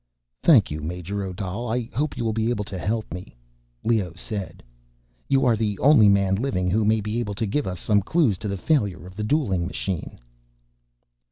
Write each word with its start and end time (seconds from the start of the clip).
"Thank 0.41 0.71
you, 0.71 0.81
Major 0.81 1.21
Odal; 1.21 1.67
I 1.67 1.83
hope 1.93 2.17
you 2.17 2.25
will 2.25 2.33
be 2.33 2.49
able 2.49 2.63
to 2.65 2.79
help 2.79 3.13
me," 3.13 3.37
said 4.15 4.63
Leoh. 4.63 4.65
"You 5.29 5.45
are 5.45 5.55
the 5.55 5.77
only 5.77 6.09
man 6.09 6.33
living 6.37 6.71
who 6.71 6.83
may 6.83 7.01
be 7.01 7.19
able 7.19 7.35
to 7.35 7.45
give 7.45 7.67
us 7.67 7.79
some 7.79 8.01
clues 8.01 8.39
to 8.39 8.47
the 8.47 8.57
failure 8.57 9.05
of 9.05 9.15
the 9.15 9.23
Dueling 9.23 9.67
Machine." 9.67 10.17